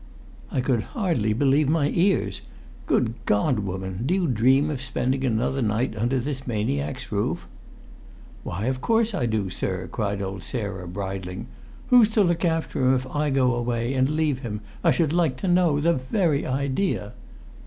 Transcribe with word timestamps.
I 0.49 0.61
could 0.61 0.81
hardly 0.97 1.31
believe 1.31 1.69
my 1.69 1.87
ears. 1.89 2.41
"Good 2.87 3.13
God, 3.27 3.59
woman! 3.59 4.01
Do 4.07 4.15
you 4.15 4.25
dream 4.25 4.71
of 4.71 4.81
spending 4.81 5.23
another 5.23 5.61
night 5.61 5.95
under 5.95 6.17
this 6.17 6.47
maniac's 6.47 7.11
roof?" 7.11 7.45
"Why, 8.41 8.65
of 8.65 8.81
course 8.81 9.13
I 9.13 9.27
do, 9.27 9.51
sir," 9.51 9.87
cried 9.91 10.19
old 10.19 10.41
Sarah, 10.41 10.87
bridling. 10.87 11.45
"Who's 11.91 12.09
to 12.17 12.23
look 12.23 12.43
after 12.43 12.81
him, 12.81 12.95
if 12.95 13.05
I 13.15 13.29
go 13.29 13.53
away 13.53 13.93
and 13.93 14.09
leave 14.09 14.39
him, 14.39 14.61
I 14.83 14.89
should 14.89 15.13
like 15.13 15.37
to 15.37 15.47
know? 15.47 15.79
The 15.79 15.93
very 15.93 16.47
idea!" 16.47 17.13